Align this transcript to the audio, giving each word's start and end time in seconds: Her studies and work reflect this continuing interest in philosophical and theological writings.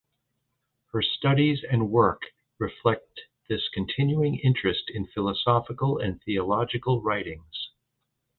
Her 0.93 1.03
studies 1.03 1.63
and 1.63 1.91
work 1.91 2.23
reflect 2.57 3.21
this 3.47 3.69
continuing 3.69 4.39
interest 4.39 4.89
in 4.91 5.05
philosophical 5.05 5.99
and 5.99 6.19
theological 6.23 7.03
writings. 7.03 7.69